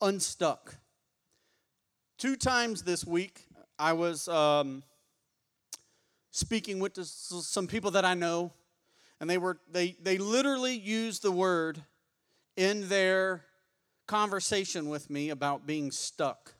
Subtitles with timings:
[0.00, 0.76] unstuck.
[2.18, 3.46] Two times this week,
[3.78, 4.82] I was um,
[6.30, 8.52] speaking with some people that I know,
[9.20, 11.82] and they were they they literally used the word
[12.56, 13.44] in their
[14.06, 16.54] conversation with me about being stuck.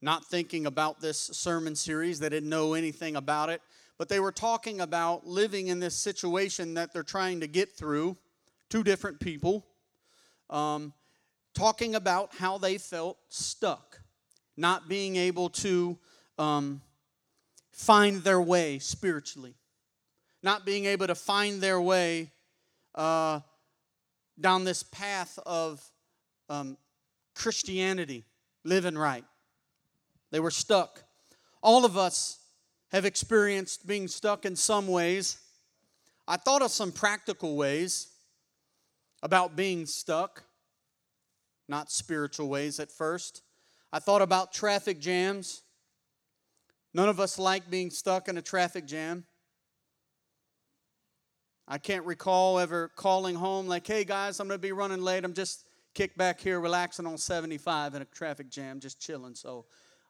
[0.00, 3.62] Not thinking about this sermon series, they didn't know anything about it,
[3.98, 8.16] but they were talking about living in this situation that they're trying to get through.
[8.68, 9.66] Two different people.
[10.50, 10.92] Um,
[11.54, 14.00] talking about how they felt stuck,
[14.56, 15.98] not being able to
[16.38, 16.80] um,
[17.72, 19.54] find their way spiritually,
[20.42, 22.30] not being able to find their way
[22.94, 23.40] uh,
[24.40, 25.82] down this path of
[26.48, 26.76] um,
[27.34, 28.24] Christianity,
[28.64, 29.24] living right.
[30.30, 31.02] They were stuck.
[31.62, 32.38] All of us
[32.90, 35.38] have experienced being stuck in some ways.
[36.26, 38.08] I thought of some practical ways
[39.22, 40.42] about being stuck
[41.72, 43.40] not spiritual ways at first.
[43.94, 45.62] I thought about traffic jams.
[46.92, 49.24] None of us like being stuck in a traffic jam.
[51.66, 55.24] I can't recall ever calling home like, hey guys, I'm going to be running late.
[55.24, 55.64] I'm just
[55.94, 59.34] kicked back here relaxing on 75 in a traffic jam, just chilling.
[59.34, 59.64] So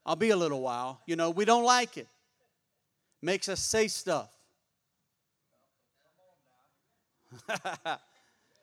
[0.05, 1.01] I'll be a little while.
[1.07, 2.09] You know, we don't like it.
[3.23, 4.33] Makes us say stuff.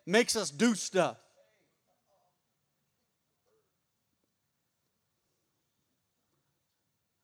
[0.05, 1.15] Makes us do stuff.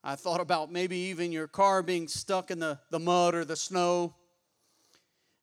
[0.08, 3.56] I thought about maybe even your car being stuck in the, the mud or the
[3.56, 4.14] snow.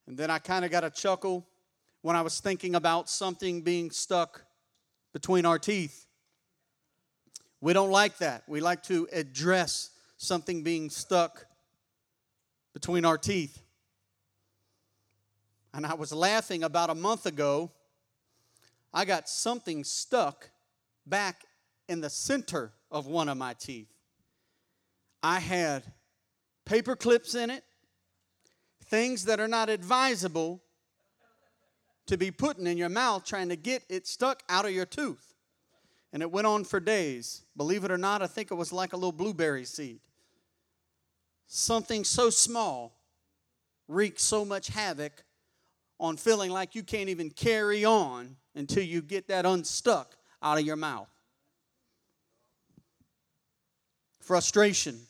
[0.06, 1.44] And then I kind of got a chuckle
[2.02, 4.44] when I was thinking about something being stuck
[5.12, 6.06] between our teeth.
[7.60, 8.44] We don't like that.
[8.46, 11.44] We like to address something being stuck
[12.72, 13.60] between our teeth.
[15.74, 17.72] And I was laughing about a month ago.
[18.94, 20.50] I got something stuck
[21.05, 21.46] back
[21.88, 23.88] in the center of one of my teeth.
[25.23, 25.84] I had
[26.65, 27.65] paper clips in it,
[28.86, 30.63] things that are not advisable
[32.07, 35.35] to be putting in your mouth trying to get it stuck out of your tooth.
[36.13, 37.42] And it went on for days.
[37.57, 40.01] Believe it or not, I think it was like a little blueberry seed.
[41.46, 42.98] Something so small
[43.89, 45.25] wreaks so much havoc
[46.01, 50.67] on feeling like you can't even carry on until you get that unstuck out of
[50.67, 51.08] your mouth.
[54.20, 55.01] Frustration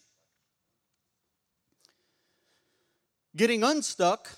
[3.34, 4.28] Getting unstuck,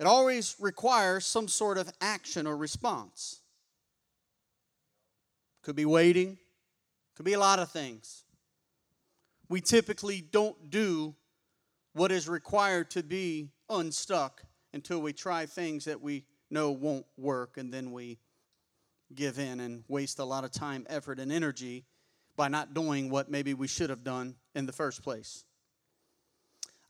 [0.00, 3.40] it always requires some sort of action or response.
[5.62, 6.38] Could be waiting,
[7.14, 8.24] could be a lot of things.
[9.48, 11.14] We typically don't do
[11.92, 17.56] what is required to be unstuck until we try things that we know won't work
[17.56, 18.18] and then we
[19.14, 21.84] give in and waste a lot of time, effort, and energy
[22.36, 25.44] by not doing what maybe we should have done in the first place.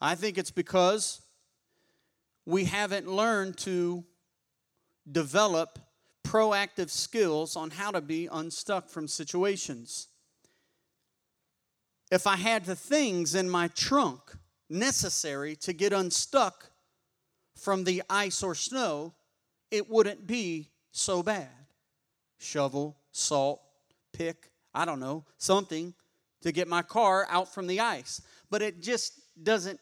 [0.00, 1.20] I think it's because
[2.44, 4.04] we haven't learned to
[5.10, 5.78] develop
[6.22, 10.08] proactive skills on how to be unstuck from situations.
[12.10, 14.20] If I had the things in my trunk
[14.68, 16.70] necessary to get unstuck
[17.56, 19.14] from the ice or snow,
[19.70, 21.48] it wouldn't be so bad.
[22.38, 23.60] Shovel, salt,
[24.12, 25.94] pick, I don't know, something
[26.42, 28.20] to get my car out from the ice.
[28.50, 29.80] But it just doesn't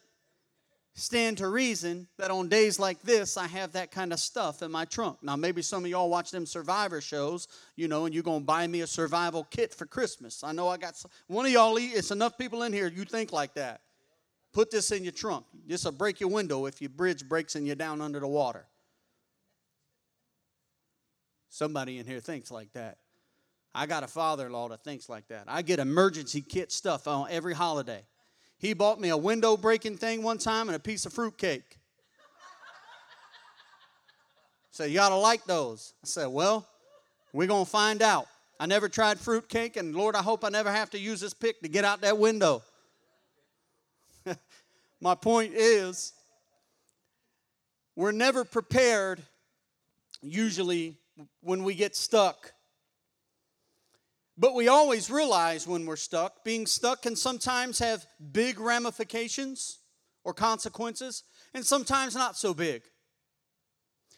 [0.94, 4.70] stand to reason that on days like this, I have that kind of stuff in
[4.70, 5.18] my trunk.
[5.22, 8.46] Now, maybe some of y'all watch them survivor shows, you know, and you're going to
[8.46, 10.44] buy me a survival kit for Christmas.
[10.44, 13.32] I know I got some, one of y'all, it's enough people in here, you think
[13.32, 13.80] like that.
[14.52, 15.46] Put this in your trunk.
[15.66, 18.66] This will break your window if your bridge breaks and you're down under the water.
[21.48, 22.98] Somebody in here thinks like that.
[23.74, 25.44] I got a father in law that thinks like that.
[25.48, 28.04] I get emergency kit stuff on every holiday.
[28.58, 31.78] He bought me a window breaking thing one time and a piece of fruit cake.
[34.70, 35.92] Said, You to like those.
[36.02, 36.66] I said, Well,
[37.32, 38.26] we're going to find out.
[38.58, 41.60] I never tried fruitcake, and Lord, I hope I never have to use this pick
[41.60, 42.62] to get out that window.
[45.00, 46.12] My point is,
[47.96, 49.20] we're never prepared,
[50.22, 50.96] usually,
[51.42, 52.53] when we get stuck
[54.36, 56.44] but we always realize when we're stuck.
[56.44, 59.78] Being stuck can sometimes have big ramifications
[60.24, 61.22] or consequences,
[61.52, 62.82] and sometimes not so big.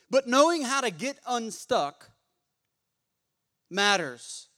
[0.09, 2.11] But knowing how to get unstuck
[3.71, 4.49] matters.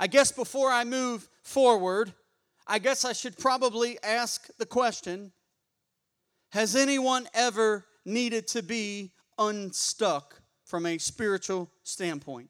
[0.00, 2.12] I guess before I move forward,
[2.66, 5.32] I guess I should probably ask the question
[6.50, 12.48] Has anyone ever needed to be unstuck from a spiritual standpoint?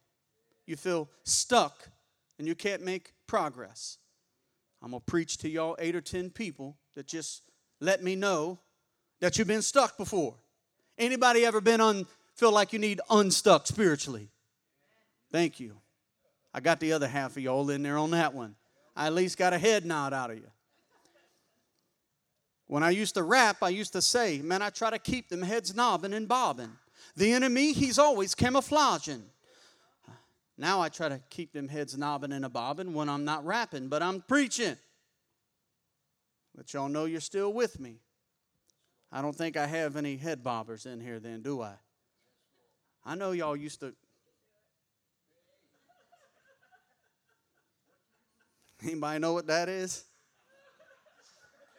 [0.69, 1.89] you feel stuck
[2.39, 3.99] and you can't make progress.
[4.83, 7.43] I'm going to preach to y'all eight or 10 people that just
[7.81, 8.59] let me know
[9.21, 10.35] that you've been stuck before.
[10.97, 14.31] Anybody ever been on feel like you need unstuck spiritually?
[15.33, 15.77] Thank you.
[16.55, 18.55] I got the other half of y'all in there on that one.
[18.97, 20.51] I at least got a head nod out of you.
[22.67, 25.43] When I used to rap, I used to say, man, I try to keep them
[25.43, 26.73] heads knobbing and bobbing.
[27.17, 29.23] The enemy, he's always camouflaging.
[30.61, 33.89] Now I try to keep them heads knobbing and a bobbing when I'm not rapping,
[33.89, 34.77] but I'm preaching.
[36.57, 38.01] Let y'all know you're still with me.
[39.13, 41.75] I don't think I have any head bobbers in here then, do I?
[43.07, 43.95] I know y'all used to.
[48.83, 50.05] Anybody know what that is?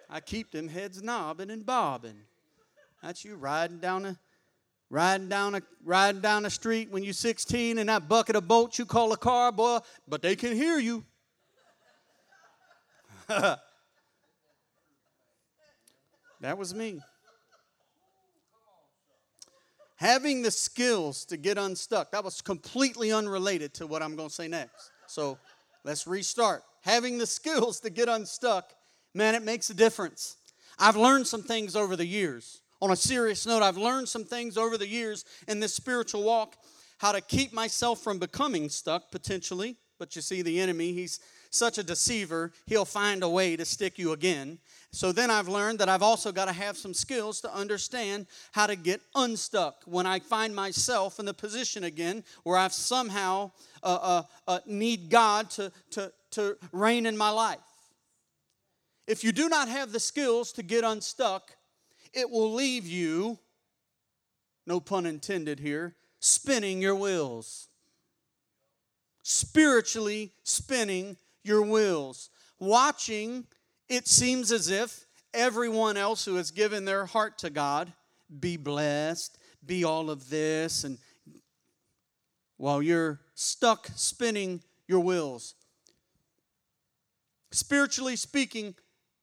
[0.10, 2.22] I keep them heads knobbing and bobbing.
[3.04, 4.18] That's you riding down the
[4.89, 8.80] riding down a riding down the street when you're 16 and that bucket of bolts
[8.80, 11.03] you call a car, boy, but they can hear you.
[13.27, 13.59] that
[16.57, 17.00] was me.
[19.97, 22.12] Having the skills to get unstuck.
[22.12, 24.91] That was completely unrelated to what I'm going to say next.
[25.07, 25.38] So
[25.83, 26.63] let's restart.
[26.81, 28.74] Having the skills to get unstuck
[29.13, 30.38] man, it makes a difference.
[30.77, 32.59] I've learned some things over the years.
[32.81, 36.56] On a serious note, I've learned some things over the years in this spiritual walk
[37.00, 39.78] how to keep myself from becoming stuck potentially.
[39.98, 43.98] But you see, the enemy, he's such a deceiver, he'll find a way to stick
[43.98, 44.60] you again.
[44.92, 48.68] So then I've learned that I've also got to have some skills to understand how
[48.68, 53.52] to get unstuck when I find myself in the position again where I've somehow
[53.84, 57.60] uh, uh, uh, need God to, to, to reign in my life.
[59.08, 61.52] If you do not have the skills to get unstuck,
[62.14, 63.40] it will leave you,
[64.66, 67.68] no pun intended here, spinning your wheels.
[69.24, 72.30] Spiritually spinning your wheels.
[72.60, 73.46] Watching,
[73.88, 77.94] it seems as if everyone else who has given their heart to God
[78.40, 80.98] be blessed, be all of this, and
[82.58, 85.56] while you're stuck spinning your wheels.
[87.52, 88.76] Spiritually speaking,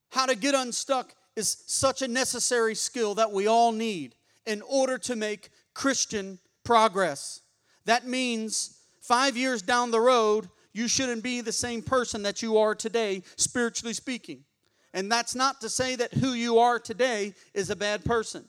[0.09, 4.15] how to get unstuck is such a necessary skill that we all need
[4.47, 7.41] in order to make Christian progress.
[7.85, 12.57] That means five years down the road, you shouldn't be the same person that you
[12.57, 14.45] are today, spiritually speaking.
[14.93, 18.45] And that's not to say that who you are today is a bad person.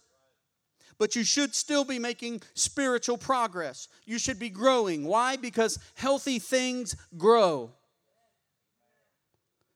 [0.98, 3.88] But you should still be making spiritual progress.
[4.06, 5.04] You should be growing.
[5.04, 5.36] Why?
[5.36, 7.70] Because healthy things grow.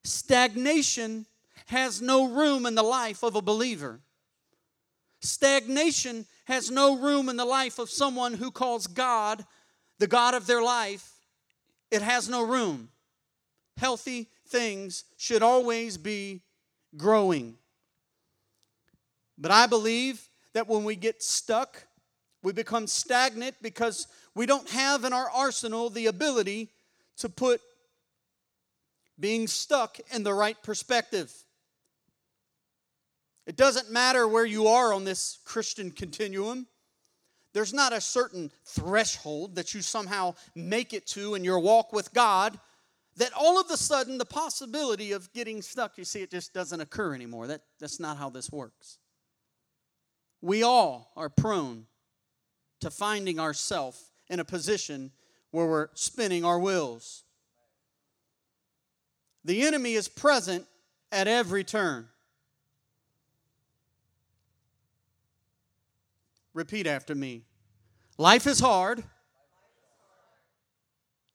[0.03, 1.27] Stagnation
[1.67, 4.01] has no room in the life of a believer.
[5.21, 9.45] Stagnation has no room in the life of someone who calls God
[9.99, 11.13] the God of their life.
[11.91, 12.89] It has no room.
[13.77, 16.43] Healthy things should always be
[16.97, 17.55] growing.
[19.39, 21.85] But I believe that when we get stuck,
[22.43, 26.71] we become stagnant because we don't have in our arsenal the ability
[27.19, 27.61] to put
[29.19, 31.33] being stuck in the right perspective.
[33.47, 36.67] It doesn't matter where you are on this Christian continuum.
[37.53, 42.13] There's not a certain threshold that you somehow make it to in your walk with
[42.15, 42.59] God
[43.17, 46.81] that all of a sudden the possibility of getting stuck, you see, it just doesn't
[46.81, 47.47] occur anymore.
[47.47, 48.99] That, that's not how this works.
[50.41, 51.87] We all are prone
[52.81, 55.13] to finding ourselves in a position
[55.51, 57.25] where we're spinning our wheels.
[59.45, 60.67] The enemy is present
[61.11, 62.09] at every turn.
[66.55, 67.43] Repeat after me.
[68.19, 69.03] Life is hard.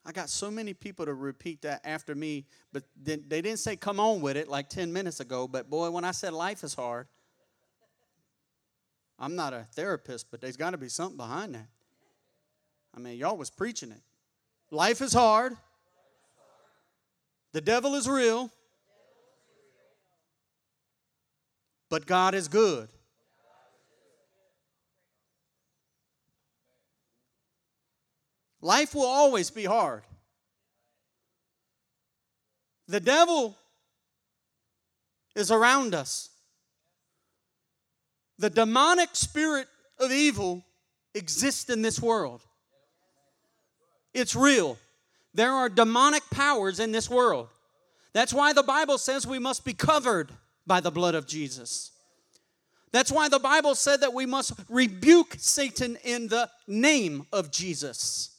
[0.06, 4.00] I got so many people to repeat that after me, but they didn't say come
[4.00, 5.48] on with it like 10 minutes ago.
[5.48, 7.08] But boy, when I said life is hard,
[9.20, 11.68] I'm not a therapist, but there's got to be something behind that.
[12.96, 14.02] I mean, y'all was preaching it.
[14.72, 15.58] Life is hard.
[17.52, 18.52] The devil is real.
[21.90, 22.90] But God is good.
[28.68, 30.04] Life will always be hard.
[32.90, 33.56] The devil
[35.38, 36.30] is around us.
[38.40, 39.68] The demonic spirit
[40.02, 40.66] of evil
[41.16, 42.42] exists in this world.
[44.14, 44.78] It's real.
[45.34, 47.48] There are demonic powers in this world.
[48.12, 50.30] That's why the Bible says we must be covered
[50.66, 51.92] by the blood of Jesus.
[52.92, 58.34] That's why the Bible said that we must rebuke Satan in the name of Jesus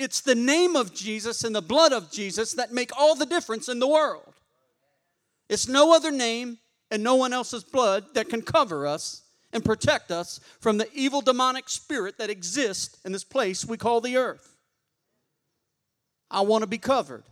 [0.00, 3.68] It's the name of Jesus and the blood of Jesus that make all the difference
[3.68, 4.32] in the world.
[5.50, 6.56] It's no other name
[6.90, 11.20] and no one else's blood that can cover us and protect us from the evil
[11.20, 14.56] demonic spirit that exists in this place we call the earth.
[16.30, 17.24] I want to be covered.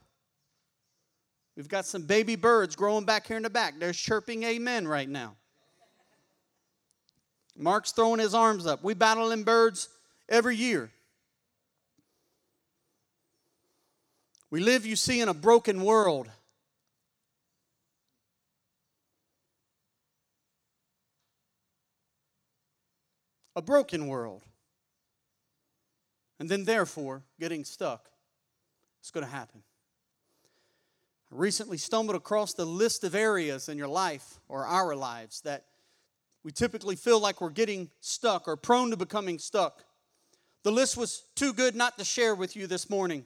[1.56, 3.78] We've got some baby birds growing back here in the back.
[3.78, 5.36] They're chirping amen right now.
[7.56, 8.84] Mark's throwing his arms up.
[8.84, 9.88] We battle in birds
[10.28, 10.90] every year.
[14.50, 16.28] We live, you see, in a broken world.
[23.54, 24.42] A broken world.
[26.40, 28.08] And then, therefore, getting stuck.
[29.00, 29.62] It's going to happen.
[31.30, 35.64] I recently stumbled across the list of areas in your life or our lives that
[36.42, 39.84] we typically feel like we're getting stuck or prone to becoming stuck.
[40.62, 43.24] The list was too good not to share with you this morning.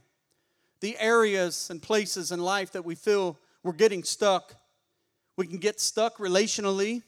[0.83, 4.57] The areas and places in life that we feel we're getting stuck.
[5.37, 7.03] We can get stuck relationally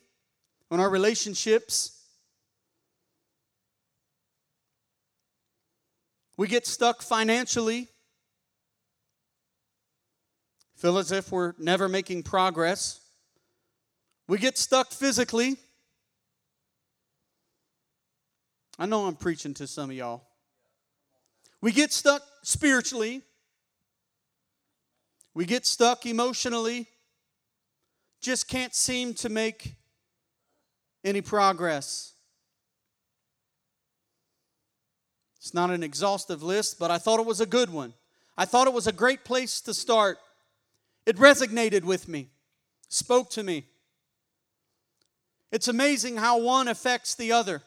[0.70, 2.00] on our relationships.
[6.36, 7.88] We get stuck financially.
[10.76, 13.00] Feel as if we're never making progress.
[14.28, 15.56] We get stuck physically.
[18.78, 20.22] I know I'm preaching to some of y'all.
[21.60, 23.22] We get stuck spiritually.
[25.34, 26.86] We get stuck emotionally.
[28.20, 29.74] Just can't seem to make
[31.02, 32.14] any progress.
[35.36, 37.92] It's not an exhaustive list, but I thought it was a good one.
[38.38, 40.18] I thought it was a great place to start.
[41.04, 42.30] It resonated with me,
[42.88, 43.66] spoke to me.
[45.52, 47.62] It's amazing how one affects the other.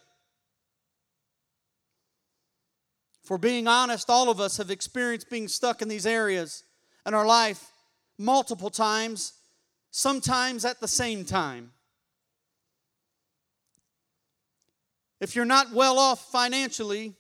[3.22, 6.64] For being honest, all of us have experienced being stuck in these areas
[7.08, 7.72] in our life
[8.20, 9.34] multiple times,
[9.92, 11.72] sometimes at the same time.
[15.20, 17.16] If you're not well off financially,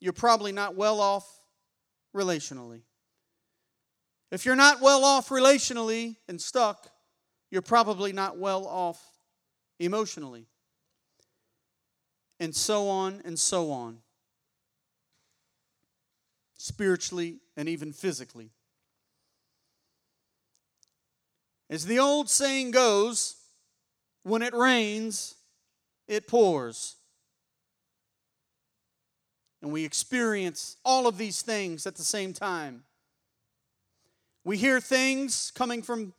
[0.00, 1.28] you're probably not well off
[2.16, 2.80] relationally.
[4.30, 6.88] If you're not well off relationally and stuck,
[7.50, 9.00] you're probably not well off
[9.78, 10.46] emotionally.
[12.40, 13.98] And so on and so on
[16.56, 18.50] spiritually, and even physically.
[21.72, 23.36] As the old saying goes,
[24.24, 25.36] when it rains,
[26.06, 26.96] it pours.
[29.62, 32.82] And we experience all of these things at the same time.
[34.44, 36.12] We hear things coming from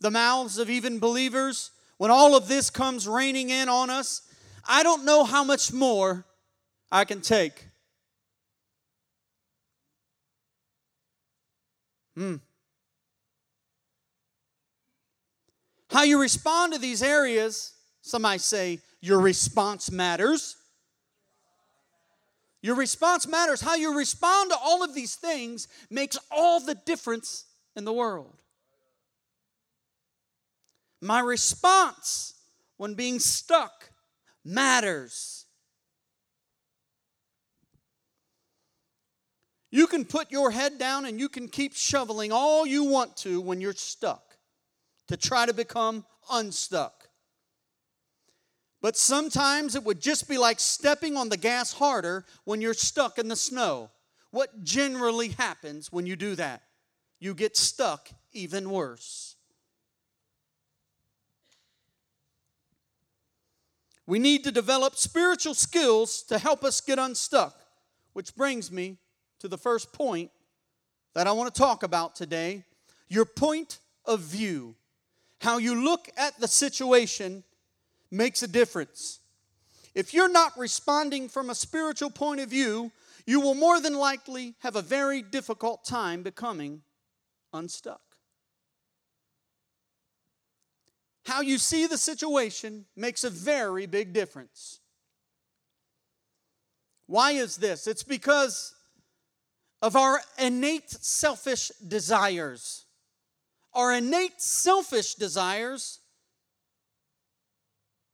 [0.00, 1.72] the mouths of even believers.
[1.98, 4.22] When all of this comes raining in on us,
[4.66, 6.24] I don't know how much more
[6.90, 7.66] I can take.
[12.16, 12.36] Hmm.
[15.96, 17.72] How you respond to these areas,
[18.02, 20.56] some might say your response matters.
[22.60, 23.62] Your response matters.
[23.62, 28.36] How you respond to all of these things makes all the difference in the world.
[31.00, 32.34] My response
[32.76, 33.88] when being stuck
[34.44, 35.46] matters.
[39.70, 43.40] You can put your head down and you can keep shoveling all you want to
[43.40, 44.25] when you're stuck
[45.08, 47.08] to try to become unstuck.
[48.82, 53.18] But sometimes it would just be like stepping on the gas harder when you're stuck
[53.18, 53.90] in the snow.
[54.30, 56.62] What generally happens when you do that?
[57.18, 59.36] You get stuck even worse.
[64.06, 67.58] We need to develop spiritual skills to help us get unstuck,
[68.12, 68.98] which brings me
[69.40, 70.30] to the first point
[71.14, 72.64] that I want to talk about today
[73.08, 74.76] your point of view.
[75.40, 77.44] How you look at the situation
[78.10, 79.20] makes a difference.
[79.94, 82.92] If you're not responding from a spiritual point of view,
[83.26, 86.82] you will more than likely have a very difficult time becoming
[87.52, 88.00] unstuck.
[91.26, 94.80] How you see the situation makes a very big difference.
[97.06, 97.86] Why is this?
[97.86, 98.74] It's because
[99.82, 102.85] of our innate selfish desires.
[103.76, 106.00] Our innate selfish desires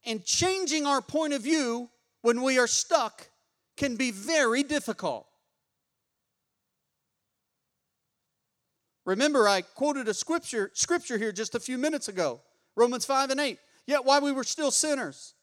[0.05, 1.89] and changing our point of view
[2.21, 3.29] when we are stuck
[3.77, 5.25] can be very difficult.
[9.05, 12.41] Remember, I quoted a scripture, scripture here just a few minutes ago
[12.75, 13.57] Romans 5 and 8.
[13.87, 15.33] Yet while we were still sinners,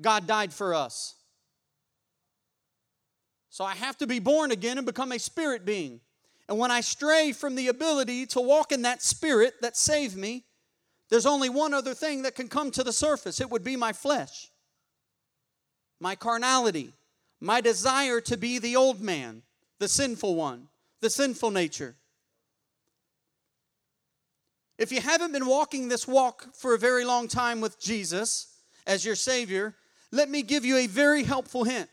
[0.00, 1.14] God died for us.
[3.56, 6.02] So I have to be born again and become a spirit being.
[6.46, 10.44] And when I stray from the ability to walk in that spirit that saved me,
[11.08, 13.94] there's only one other thing that can come to the surface it would be my
[13.94, 14.50] flesh,
[16.00, 16.92] my carnality,
[17.40, 19.40] my desire to be the old man,
[19.78, 20.68] the sinful one,
[21.00, 21.96] the sinful nature.
[24.76, 28.48] If you haven't been walking this walk for a very long time with Jesus
[28.86, 29.74] as your Savior,
[30.12, 31.88] let me give you a very helpful hint.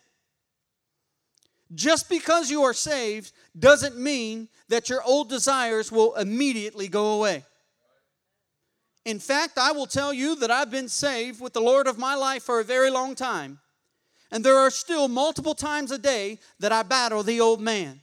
[1.74, 7.44] Just because you are saved doesn't mean that your old desires will immediately go away.
[9.06, 12.16] In fact, I will tell you that I've been saved with the Lord of my
[12.16, 13.60] life for a very long time.
[14.32, 18.02] And there are still multiple times a day that I battle the old man.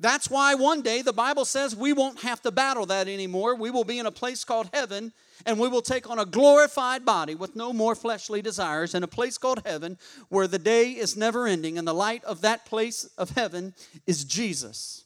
[0.00, 3.54] That's why one day the Bible says we won't have to battle that anymore.
[3.54, 5.12] We will be in a place called heaven
[5.46, 9.08] and we will take on a glorified body with no more fleshly desires in a
[9.08, 9.98] place called heaven
[10.28, 13.74] where the day is never ending and the light of that place of heaven
[14.06, 15.04] is Jesus.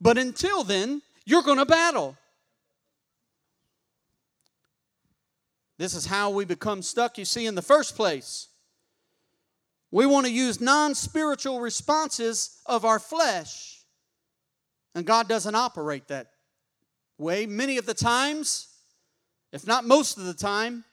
[0.00, 2.16] But until then, you're going to battle.
[5.78, 8.48] This is how we become stuck, you see, in the first place.
[9.90, 13.82] We want to use non spiritual responses of our flesh,
[14.94, 16.33] and God doesn't operate that
[17.18, 17.46] way.
[17.46, 18.68] Many of the times,
[19.52, 20.84] if not most of the time,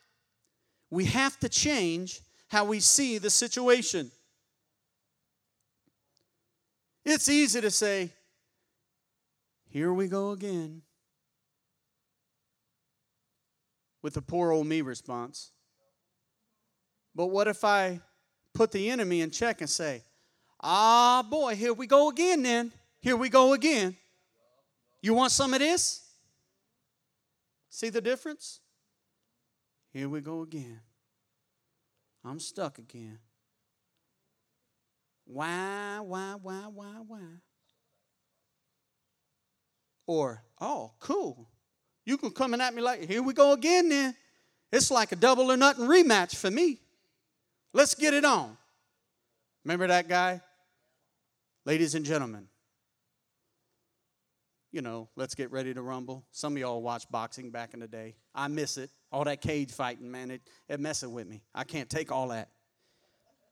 [0.90, 4.12] we have to change how we see the situation.
[7.06, 8.12] It's easy to say,
[9.70, 10.82] Here we go again,
[14.01, 15.51] with the poor old me response.
[17.16, 18.01] But what if I
[18.54, 20.04] put the enemy in check and say,
[20.60, 22.72] Ah, boy, here we go again then.
[23.00, 23.98] Here we go again.
[25.01, 26.00] You want some of this?
[27.72, 28.60] See the difference?
[29.94, 30.82] Here we go again.
[32.24, 33.18] I'm stuck again.
[35.25, 37.20] Why, why, why, why, why?
[40.05, 41.48] Or, oh, cool.
[42.05, 44.16] You can coming at me like, here we go again then.
[44.74, 46.77] It's like a double or nothing rematch for me.
[47.72, 48.57] Let's get it on.
[49.64, 50.42] Remember that guy?
[51.66, 52.48] Ladies and gentlemen,
[54.72, 56.25] you know, let's get ready to rumble.
[56.31, 58.16] Some of y'all watched boxing back in the day.
[58.34, 58.90] I miss it.
[59.12, 61.44] All that cage fighting, man, it, it messing with me.
[61.53, 62.50] I can't take all that.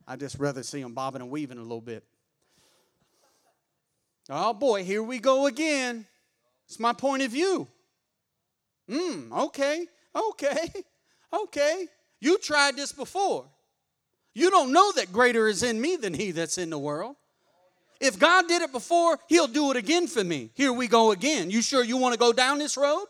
[0.08, 2.04] I just rather see them bobbing and weaving a little bit.
[4.30, 6.06] Oh boy, here we go again.
[6.68, 7.68] It's my point of view.
[8.90, 10.74] Hmm, okay, okay,
[11.34, 11.88] okay.
[12.22, 13.46] You tried this before.
[14.34, 17.16] You don't know that greater is in me than he that's in the world.
[18.00, 20.52] If God did it before, He'll do it again for me.
[20.54, 21.52] Here we go again.
[21.52, 23.06] You sure you want to go down this road?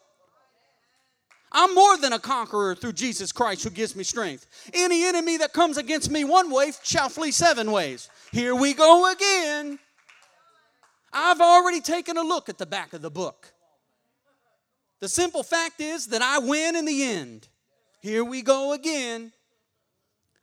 [1.52, 4.45] I'm more than a conqueror through Jesus Christ who gives me strength.
[4.73, 8.10] Any enemy that comes against me one way shall flee seven ways.
[8.32, 9.80] Here we go again.
[11.12, 13.52] I've already taken a look at the back of the book.
[14.99, 17.47] The simple fact is that I win in the end.
[18.02, 19.32] Here we go again.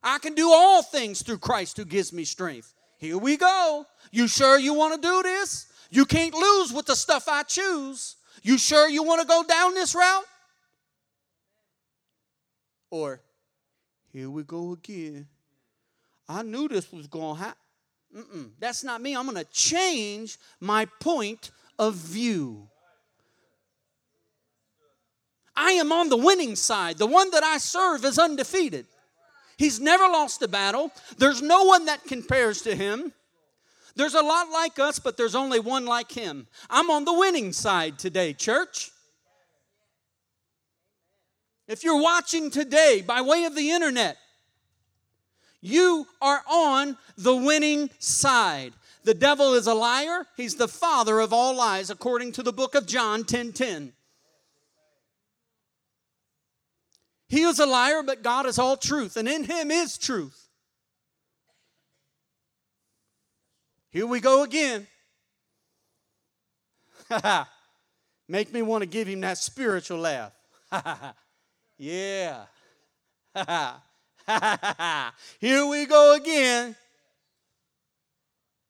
[0.03, 2.73] I can do all things through Christ who gives me strength.
[2.99, 3.87] Here we go.
[4.11, 5.67] You sure you want to do this?
[5.91, 8.17] You can't lose with the stuff I choose.
[8.43, 10.25] You sure you want to go down this route?
[12.91, 13.21] Or,
[14.13, 15.27] here we go again.
[16.29, 18.53] I knew this was going to happen.
[18.59, 19.15] That's not me.
[19.15, 22.69] I'm going to change my point of view.
[25.55, 26.99] I am on the winning side.
[26.99, 28.87] The one that I serve is undefeated.
[29.57, 30.93] He's never lost a battle.
[31.19, 33.13] There's no one that compares to him.
[33.95, 36.47] There's a lot like us, but there's only one like him.
[36.69, 38.91] I'm on the winning side today, church.
[41.67, 44.19] If you're watching today by way of the internet,
[45.63, 48.75] you are on the winning side.
[49.05, 50.27] The devil is a liar.
[50.37, 53.93] He's the father of all lies, according to the book of John 10 10.
[57.29, 60.49] He is a liar, but God is all truth, and in him is truth.
[63.91, 64.87] Here we go again.
[68.29, 70.33] Make me want to give him that spiritual laugh.
[71.79, 72.45] yeah.
[75.41, 76.77] Here we go again.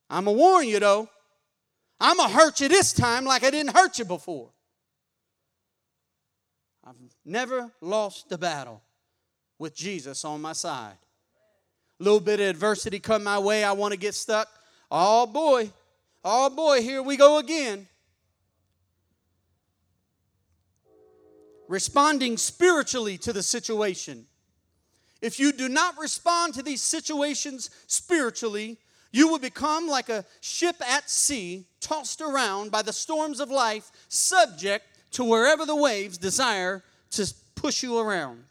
[0.09, 1.09] I'm going to warn you though.
[1.99, 4.51] I'm going to hurt you this time like I didn't hurt you before.
[6.87, 6.95] I've
[7.25, 8.81] never lost the battle
[9.59, 10.97] with Jesus on my side.
[11.99, 14.49] A little bit of adversity come my way, I want to get stuck.
[14.89, 15.73] Oh boy,
[16.25, 17.89] oh boy, here we go again.
[21.67, 24.27] Responding spiritually to the situation.
[25.21, 28.79] if you do not respond to these situations spiritually,
[29.11, 33.91] you will become like a ship at sea, tossed around by the storms of life,
[34.09, 34.87] subject
[35.17, 38.45] to wherever the waves desire to push you around.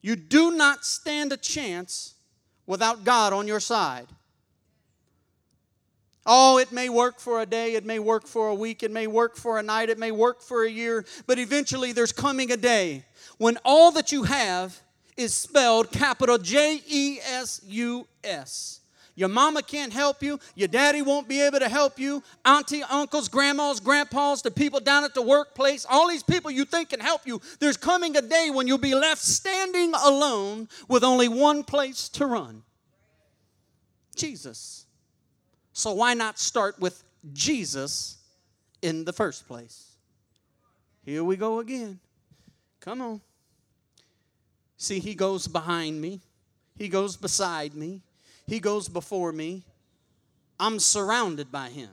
[0.00, 2.14] You do not stand a chance
[2.66, 4.08] without God on your side.
[6.26, 9.06] Oh, it may work for a day, it may work for a week, it may
[9.06, 12.56] work for a night, it may work for a year, but eventually there's coming a
[12.56, 13.04] day
[13.38, 14.80] when all that you have
[15.16, 18.80] is spelled capital J E S U S.
[19.14, 20.40] Your mama can't help you.
[20.54, 22.22] Your daddy won't be able to help you.
[22.44, 26.90] Auntie, uncles, grandmas, grandpas, the people down at the workplace, all these people you think
[26.90, 27.40] can help you.
[27.60, 32.26] There's coming a day when you'll be left standing alone with only one place to
[32.26, 32.62] run
[34.16, 34.86] Jesus.
[35.72, 38.18] So why not start with Jesus
[38.80, 39.96] in the first place?
[41.04, 41.98] Here we go again.
[42.80, 43.20] Come on.
[44.76, 46.20] See, he goes behind me,
[46.76, 48.02] he goes beside me,
[48.46, 49.64] he goes before me.
[50.58, 51.90] I'm surrounded by him.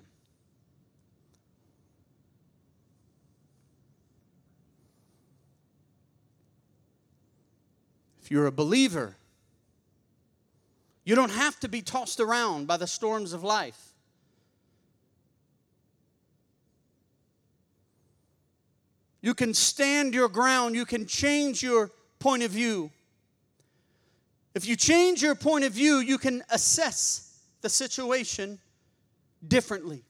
[8.22, 9.16] If you're a believer,
[11.04, 13.90] you don't have to be tossed around by the storms of life.
[19.22, 20.76] You can stand your ground.
[20.76, 22.92] You can change your point of view.
[24.56, 28.60] If you change your point of view, you can assess the situation
[29.48, 30.04] differently.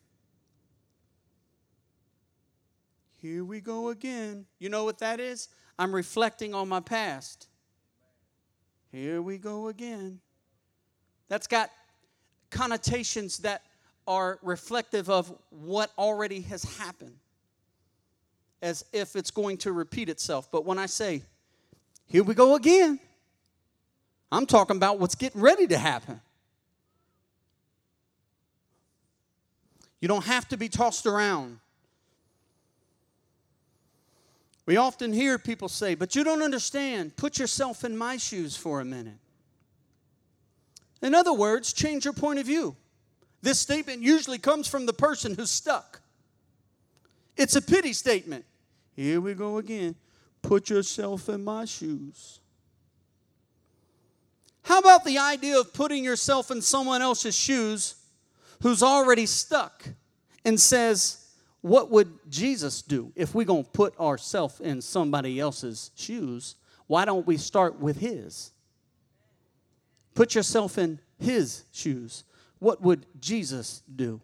[3.17, 4.45] Here we go again.
[4.59, 5.49] You know what that is?
[5.77, 7.47] I'm reflecting on my past.
[8.91, 10.19] Here we go again.
[11.27, 11.69] That's got
[12.49, 13.63] connotations that
[14.07, 17.15] are reflective of what already has happened,
[18.61, 20.49] as if it's going to repeat itself.
[20.51, 21.21] But when I say,
[22.07, 22.99] here we go again,
[24.31, 26.21] I'm talking about what's getting ready to happen.
[29.99, 31.59] You don't have to be tossed around.
[34.65, 37.15] We often hear people say, but you don't understand.
[37.15, 39.17] Put yourself in my shoes for a minute.
[41.01, 42.75] In other words, change your point of view.
[43.41, 46.01] This statement usually comes from the person who's stuck.
[47.35, 48.45] It's a pity statement.
[48.95, 49.95] Here we go again.
[50.41, 52.39] Put yourself in my shoes.
[54.63, 57.95] How about the idea of putting yourself in someone else's shoes
[58.61, 59.87] who's already stuck
[60.45, 61.25] and says,
[61.61, 66.55] What would Jesus do if we're going to put ourselves in somebody else's shoes?
[66.87, 68.51] Why don't we start with his?
[70.15, 72.23] Put yourself in his shoes.
[72.59, 74.21] What would Jesus do?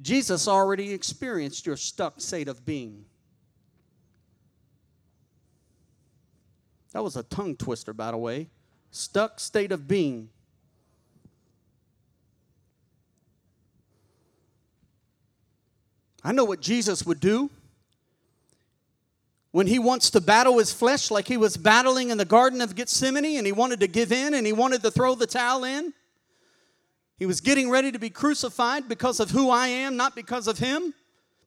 [0.00, 3.04] Jesus already experienced your stuck state of being.
[6.92, 8.48] That was a tongue twister, by the way.
[8.90, 10.28] Stuck state of being.
[16.22, 17.50] I know what Jesus would do
[19.52, 22.76] when he wants to battle his flesh like he was battling in the Garden of
[22.76, 25.92] Gethsemane and he wanted to give in and he wanted to throw the towel in.
[27.16, 30.58] He was getting ready to be crucified because of who I am, not because of
[30.58, 30.94] him,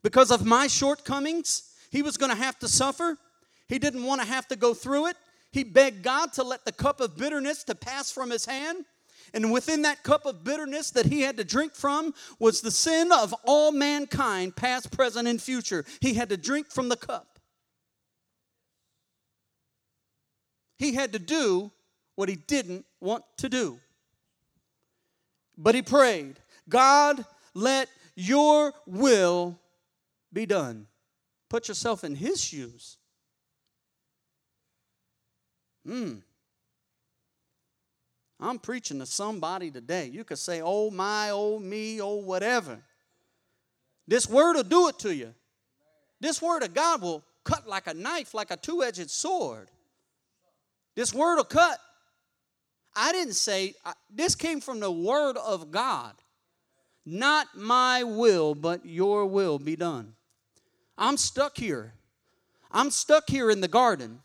[0.03, 1.71] because of my shortcomings.
[1.89, 3.17] He was going to have to suffer.
[3.67, 5.17] He didn't want to have to go through it.
[5.53, 8.85] He begged God to let the cup of bitterness to pass from his hand.
[9.35, 13.11] And within that cup of bitterness that he had to drink from was the sin
[13.11, 15.85] of all mankind, past, present, and future.
[16.01, 17.39] He had to drink from the cup.
[20.77, 21.71] He had to do
[22.15, 23.79] what he didn't want to do.
[25.55, 29.59] But he prayed, God, let your will
[30.31, 30.87] be done.
[31.47, 32.97] Put yourself in his shoes.
[35.85, 36.15] Hmm.
[38.39, 40.07] I'm preaching to somebody today.
[40.07, 42.79] You could say, oh my, oh me, oh whatever.
[44.07, 45.33] This word will do it to you.
[46.19, 49.69] This word of God will cut like a knife, like a two edged sword.
[50.95, 51.79] This word will cut.
[52.95, 53.75] I didn't say,
[54.09, 56.13] this came from the word of God.
[57.05, 60.13] Not my will, but your will be done.
[60.97, 61.93] I'm stuck here.
[62.71, 64.22] I'm stuck here in the garden.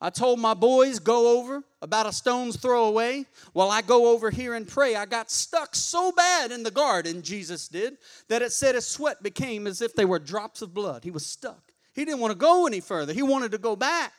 [0.00, 4.30] I told my boys, go over about a stone's throw away while I go over
[4.30, 4.94] here and pray.
[4.94, 7.96] I got stuck so bad in the garden, Jesus did,
[8.28, 11.02] that it said his sweat became as if they were drops of blood.
[11.02, 11.72] He was stuck.
[11.94, 14.12] He didn't want to go any further, he wanted to go back.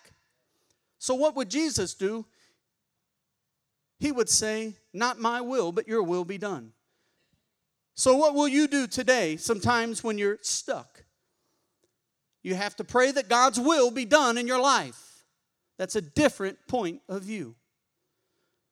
[0.97, 2.25] So, what would Jesus do?
[3.99, 6.73] He would say, Not my will, but your will be done.
[7.93, 11.03] So, what will you do today sometimes when you're stuck?
[12.41, 15.06] You have to pray that God's will be done in your life.
[15.77, 17.55] That's a different point of view.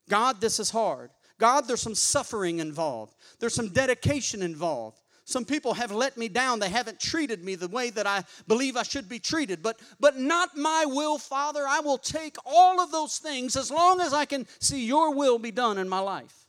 [0.09, 1.11] God, this is hard.
[1.37, 4.99] God, there's some suffering involved, there's some dedication involved.
[5.27, 6.59] Some people have let me down.
[6.59, 9.63] They haven't treated me the way that I believe I should be treated.
[9.63, 11.65] But, but not my will, Father.
[11.67, 15.39] I will take all of those things as long as I can see your will
[15.39, 16.45] be done in my life.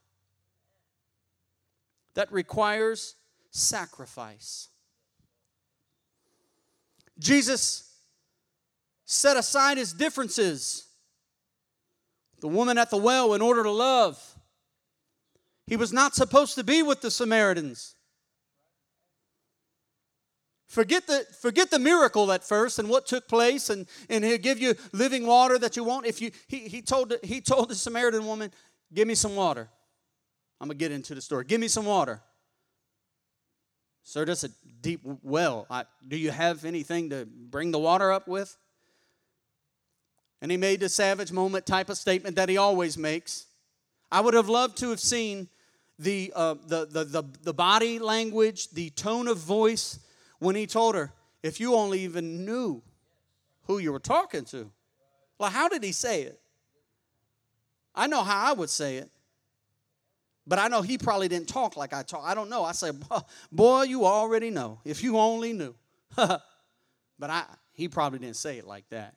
[2.12, 3.14] That requires
[3.50, 4.68] sacrifice.
[7.18, 7.85] Jesus
[9.06, 10.86] set aside his differences.
[12.40, 14.20] The woman at the well, in order to love,
[15.66, 17.94] he was not supposed to be with the Samaritans.
[20.66, 24.58] Forget the, forget the miracle at first and what took place, and, and he'll give
[24.58, 26.04] you living water that you want.
[26.06, 28.50] If you, he, he, told, he told the Samaritan woman,
[28.92, 29.68] Give me some water.
[30.60, 31.44] I'm to get into the story.
[31.44, 32.22] Give me some water.
[34.02, 34.48] Sir, that's a
[34.80, 35.66] deep well.
[35.68, 38.56] I, do you have anything to bring the water up with?
[40.46, 43.46] And he made the savage moment type of statement that he always makes.
[44.12, 45.48] I would have loved to have seen
[45.98, 49.98] the, uh, the, the, the, the body language, the tone of voice
[50.38, 52.80] when he told her, if you only even knew
[53.66, 54.70] who you were talking to.
[55.36, 56.38] Well, how did he say it?
[57.92, 59.10] I know how I would say it.
[60.46, 62.22] But I know he probably didn't talk like I talk.
[62.24, 62.62] I don't know.
[62.62, 62.92] I say,
[63.50, 64.78] boy, you already know.
[64.84, 65.74] If you only knew.
[66.16, 66.40] but
[67.20, 69.16] I, he probably didn't say it like that.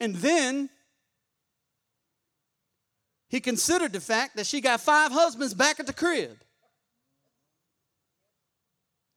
[0.00, 0.70] And then
[3.28, 6.38] he considered the fact that she got five husbands back at the crib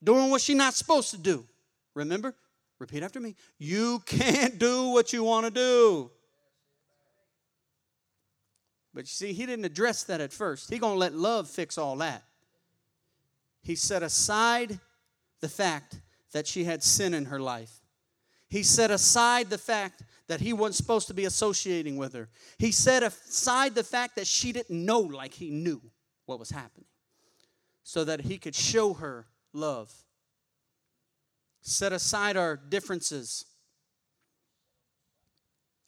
[0.03, 1.45] doing what she's not supposed to do.
[1.93, 2.35] Remember?
[2.79, 3.35] Repeat after me.
[3.57, 6.11] You can't do what you want to do.
[8.93, 10.69] But you see, he didn't address that at first.
[10.69, 12.23] He going to let love fix all that.
[13.61, 14.79] He set aside
[15.39, 16.01] the fact
[16.33, 17.80] that she had sin in her life.
[18.51, 22.27] He set aside the fact that he wasn't supposed to be associating with her.
[22.57, 25.81] He set aside the fact that she didn't know like he knew
[26.25, 26.85] what was happening
[27.83, 29.89] so that he could show her love.
[31.61, 33.45] Set aside our differences.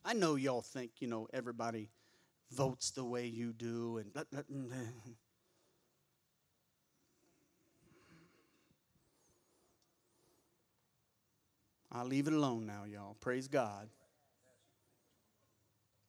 [0.05, 1.89] I know y'all think, you know, everybody
[2.49, 4.13] votes the way you do and
[11.93, 13.15] I'll leave it alone now, y'all.
[13.21, 13.87] Praise God.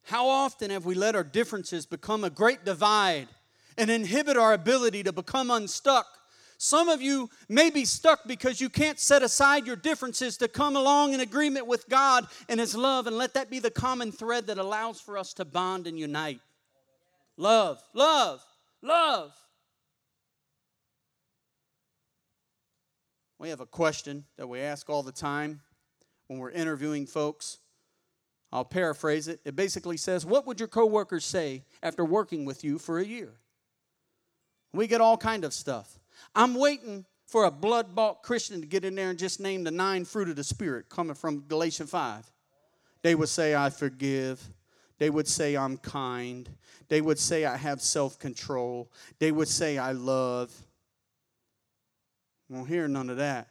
[0.04, 3.28] How often have we let our differences become a great divide
[3.76, 6.06] and inhibit our ability to become unstuck?
[6.56, 10.76] Some of you may be stuck because you can't set aside your differences to come
[10.76, 14.46] along in agreement with God and His love and let that be the common thread
[14.46, 16.40] that allows for us to bond and unite.
[17.36, 18.42] Love, love,
[18.82, 19.32] love.
[23.38, 25.60] We have a question that we ask all the time
[26.26, 27.58] when we're interviewing folks.
[28.52, 29.40] I'll paraphrase it.
[29.44, 33.32] It basically says, What would your coworkers say after working with you for a year?
[34.72, 35.98] We get all kind of stuff.
[36.34, 39.70] I'm waiting for a blood bought Christian to get in there and just name the
[39.70, 42.30] nine fruit of the Spirit coming from Galatians 5.
[43.02, 44.42] They would say, I forgive.
[44.98, 46.48] They would say, I'm kind.
[46.88, 48.90] They would say, I have self control.
[49.18, 50.52] They would say, I love.
[52.48, 53.48] Won't hear none of that.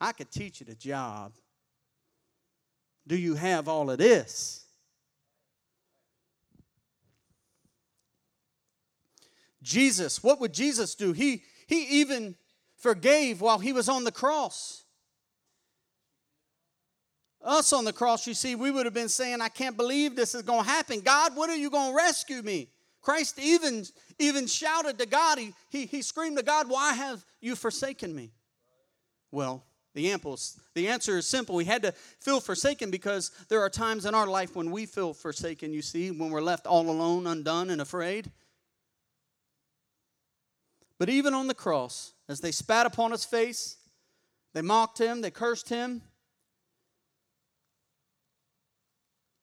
[0.00, 1.32] I could teach you the job.
[3.06, 4.64] Do you have all of this?
[9.62, 11.12] Jesus, what would Jesus do?
[11.12, 12.36] He, he even
[12.76, 14.84] forgave while he was on the cross.
[17.42, 20.34] Us on the cross, you see, we would have been saying, I can't believe this
[20.34, 21.00] is going to happen.
[21.00, 22.68] God, when are you going to rescue me?
[23.02, 23.84] Christ even,
[24.18, 28.32] even shouted to God, he, he, he screamed to God, Why have you forsaken me?
[29.30, 29.62] Well,
[29.94, 31.54] the, amples, the answer is simple.
[31.54, 35.14] We had to feel forsaken because there are times in our life when we feel
[35.14, 38.32] forsaken, you see, when we're left all alone, undone, and afraid.
[40.98, 43.76] But even on the cross, as they spat upon his face,
[44.52, 46.02] they mocked him, they cursed him.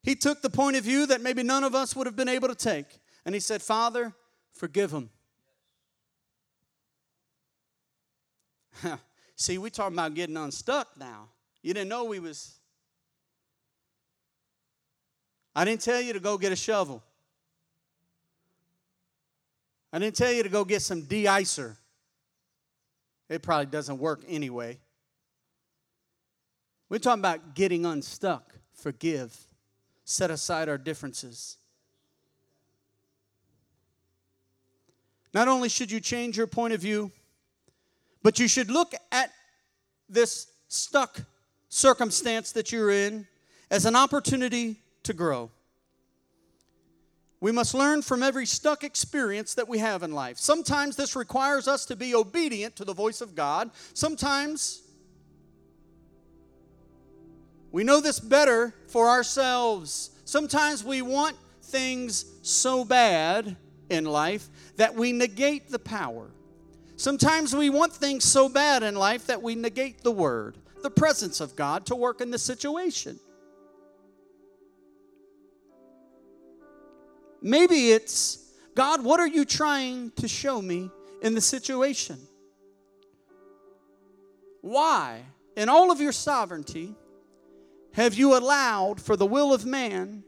[0.03, 2.47] He took the point of view that maybe none of us would have been able
[2.49, 2.87] to take.
[3.25, 4.13] And he said, Father,
[4.51, 5.11] forgive him.
[9.41, 11.27] See, we talking about getting unstuck now.
[11.63, 12.59] You didn't know we was.
[15.55, 17.01] I didn't tell you to go get a shovel.
[19.91, 21.75] I didn't tell you to go get some de-icer.
[23.29, 24.77] It probably doesn't work anyway.
[26.87, 28.53] We're talking about getting unstuck.
[28.75, 29.35] Forgive.
[30.05, 31.57] Set aside our differences.
[35.33, 37.11] Not only should you change your point of view,
[38.23, 39.31] But you should look at
[40.09, 41.21] this stuck
[41.69, 43.27] circumstance that you're in
[43.69, 45.49] as an opportunity to grow.
[47.39, 50.37] We must learn from every stuck experience that we have in life.
[50.37, 53.71] Sometimes this requires us to be obedient to the voice of God.
[53.93, 54.83] Sometimes
[57.71, 60.11] we know this better for ourselves.
[60.25, 63.55] Sometimes we want things so bad
[63.89, 66.29] in life that we negate the power.
[67.01, 71.41] Sometimes we want things so bad in life that we negate the word, the presence
[71.41, 73.19] of God to work in the situation.
[77.41, 80.91] Maybe it's, God, what are you trying to show me
[81.23, 82.19] in the situation?
[84.61, 85.23] Why,
[85.57, 86.93] in all of your sovereignty,
[87.93, 90.23] have you allowed for the will of man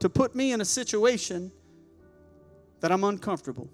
[0.00, 1.50] to put me in a situation
[2.80, 3.70] that I'm uncomfortable?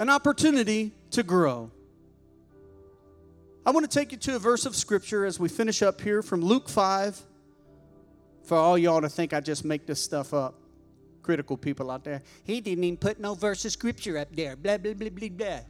[0.00, 1.70] An opportunity to grow.
[3.66, 6.22] I want to take you to a verse of scripture as we finish up here
[6.22, 7.20] from Luke 5.
[8.44, 10.54] For all y'all to think I just make this stuff up,
[11.22, 12.22] critical people out there.
[12.44, 14.56] He didn't even put no verse of scripture up there.
[14.56, 15.60] Blah, blah, blah, blah, blah.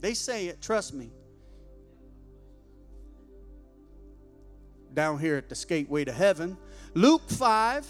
[0.00, 1.10] They say it, trust me.
[4.94, 6.56] down here at the Skateway to Heaven.
[6.94, 7.86] Luke 5,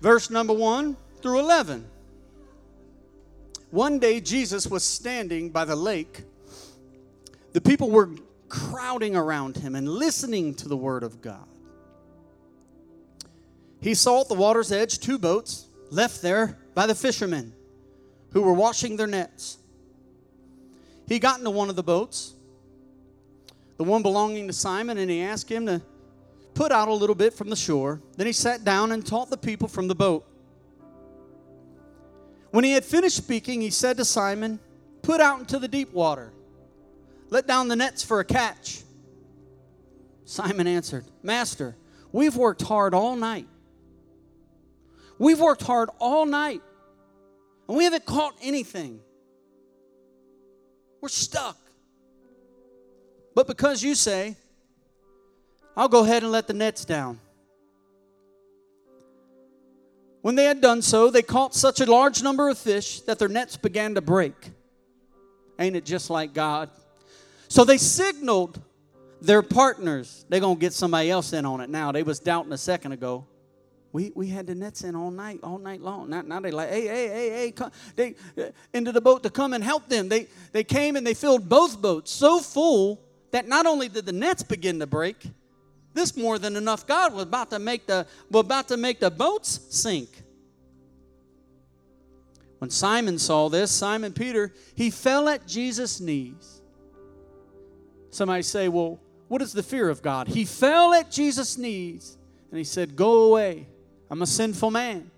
[0.00, 1.86] verse number 1 through 11.
[3.70, 6.22] One day, Jesus was standing by the lake.
[7.52, 8.10] The people were
[8.48, 11.46] crowding around him and listening to the word of God.
[13.80, 17.52] He saw at the water's edge two boats left there by the fishermen
[18.32, 19.58] who were washing their nets.
[21.08, 22.36] He got into one of the boats
[23.76, 25.82] the one belonging to Simon, and he asked him to
[26.54, 28.00] put out a little bit from the shore.
[28.16, 30.26] Then he sat down and taught the people from the boat.
[32.50, 34.60] When he had finished speaking, he said to Simon,
[35.02, 36.32] Put out into the deep water,
[37.30, 38.82] let down the nets for a catch.
[40.24, 41.76] Simon answered, Master,
[42.10, 43.46] we've worked hard all night.
[45.18, 46.60] We've worked hard all night,
[47.68, 49.00] and we haven't caught anything.
[51.00, 51.56] We're stuck.
[53.34, 54.36] But because you say,
[55.76, 57.20] I'll go ahead and let the nets down.
[60.26, 63.28] When they had done so, they caught such a large number of fish that their
[63.28, 64.34] nets began to break.
[65.56, 66.68] Ain't it just like God?
[67.46, 68.60] So they signaled
[69.20, 70.26] their partners.
[70.28, 71.92] They're going to get somebody else in on it now.
[71.92, 73.24] They was doubting a second ago.
[73.92, 76.10] We, we had the nets in all night, all night long.
[76.10, 77.70] Now, now they like, hey, hey, hey, hey, come.
[77.94, 80.08] They uh, into the boat to come and help them.
[80.08, 84.12] They they came and they filled both boats so full that not only did the
[84.12, 85.30] nets begin to break,
[85.96, 89.10] this more than enough God was about to make the was about to make the
[89.10, 90.22] boats sink.
[92.58, 96.62] When Simon saw this, Simon Peter, he fell at Jesus' knees.
[98.10, 100.28] Somebody say, Well, what is the fear of God?
[100.28, 102.16] He fell at Jesus' knees
[102.50, 103.66] and he said, Go away.
[104.10, 105.10] I'm a sinful man.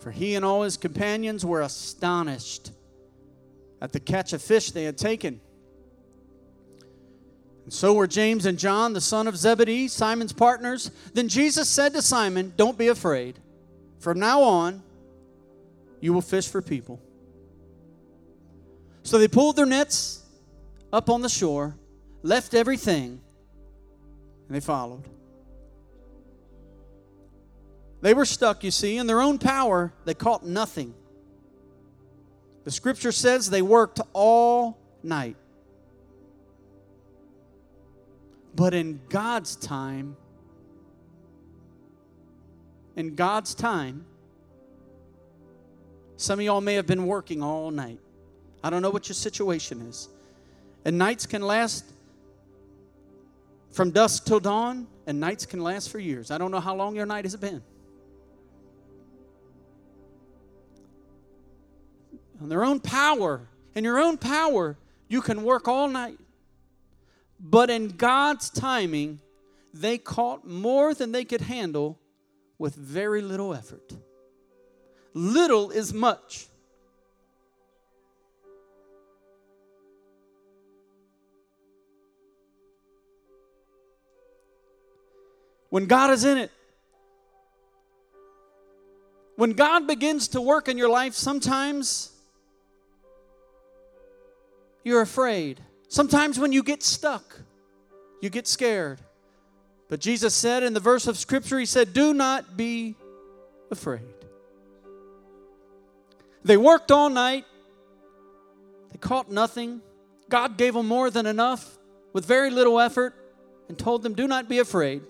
[0.00, 2.72] For he and all his companions were astonished
[3.80, 5.40] at the catch of fish they had taken.
[7.64, 10.90] And so were James and John, the son of Zebedee, Simon's partners.
[11.14, 13.38] Then Jesus said to Simon, Don't be afraid.
[14.00, 14.82] From now on,
[16.00, 17.00] you will fish for people.
[19.04, 20.24] So they pulled their nets
[20.92, 21.76] up on the shore,
[22.22, 23.20] left everything,
[24.48, 25.04] and they followed.
[28.00, 30.94] They were stuck, you see, in their own power, they caught nothing.
[32.64, 35.36] The scripture says they worked all night.
[38.54, 40.16] But in God's time,
[42.96, 44.04] in God's time,
[46.16, 47.98] some of y'all may have been working all night.
[48.62, 50.08] I don't know what your situation is.
[50.84, 51.84] And nights can last
[53.72, 56.30] from dusk till dawn, and nights can last for years.
[56.30, 57.62] I don't know how long your night has been.
[62.40, 64.76] On their own power, in your own power,
[65.08, 66.18] you can work all night.
[67.42, 69.20] But in God's timing,
[69.74, 71.98] they caught more than they could handle
[72.56, 73.92] with very little effort.
[75.12, 76.46] Little is much.
[85.68, 86.52] When God is in it,
[89.36, 92.12] when God begins to work in your life, sometimes
[94.84, 95.60] you're afraid.
[95.92, 97.38] Sometimes when you get stuck,
[98.22, 98.98] you get scared.
[99.90, 102.94] But Jesus said in the verse of Scripture, He said, Do not be
[103.70, 104.00] afraid.
[106.44, 107.44] They worked all night,
[108.90, 109.82] they caught nothing.
[110.30, 111.76] God gave them more than enough
[112.14, 113.14] with very little effort
[113.68, 115.02] and told them, Do not be afraid.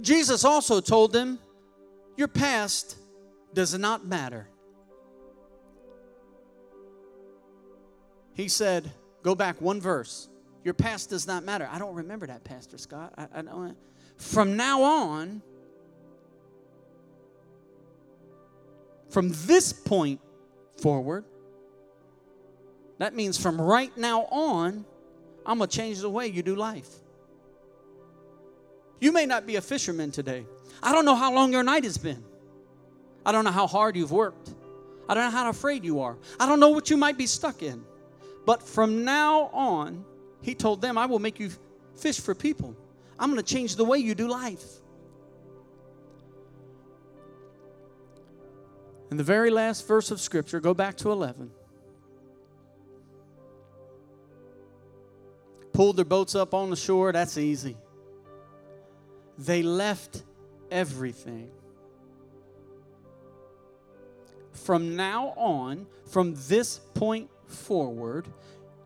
[0.00, 1.38] Jesus also told them,
[2.16, 2.96] Your past
[3.52, 4.48] does not matter.
[8.34, 8.90] He said,
[9.22, 10.28] Go back one verse.
[10.64, 11.68] Your past does not matter.
[11.70, 13.14] I don't remember that, Pastor Scott.
[13.16, 13.76] I, I don't.
[14.16, 15.42] From now on,
[19.08, 20.20] from this point
[20.76, 21.24] forward,
[22.98, 24.84] that means from right now on,
[25.46, 26.88] I'm going to change the way you do life.
[29.00, 30.46] You may not be a fisherman today.
[30.82, 32.24] I don't know how long your night has been.
[33.26, 34.54] I don't know how hard you've worked.
[35.08, 36.16] I don't know how afraid you are.
[36.40, 37.84] I don't know what you might be stuck in.
[38.46, 40.04] But from now on,
[40.42, 41.50] he told them, I will make you
[41.96, 42.76] fish for people.
[43.18, 44.64] I'm going to change the way you do life.
[49.10, 51.50] In the very last verse of Scripture, go back to 11.
[55.72, 57.76] Pulled their boats up on the shore, that's easy.
[59.38, 60.22] They left
[60.70, 61.50] everything.
[64.52, 68.26] From now on, from this point forward,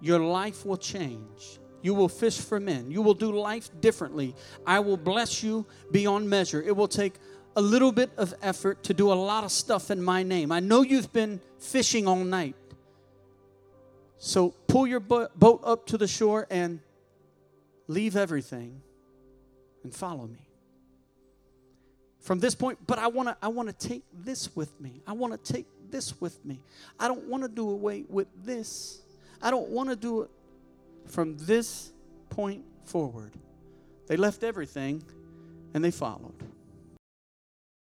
[0.01, 1.59] your life will change.
[1.83, 2.91] You will fish for men.
[2.91, 4.35] You will do life differently.
[4.67, 6.61] I will bless you beyond measure.
[6.61, 7.15] It will take
[7.57, 10.53] a little bit of effort to do a lot of stuff in my name.
[10.53, 12.57] I know you've been fishing all night.
[14.19, 16.81] So pull your boat up to the shore and
[17.87, 18.81] leave everything
[19.85, 20.49] and follow me.
[22.21, 25.01] From this point, but I want to I want to take this with me.
[25.07, 26.61] I want to take this with me.
[26.99, 29.01] I don't want to do away with this.
[29.41, 30.31] I don't want to do it
[31.07, 31.93] from this
[32.31, 33.33] point forward.
[34.07, 35.03] They left everything
[35.75, 36.35] and they followed.